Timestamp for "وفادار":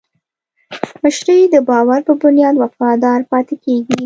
2.63-3.19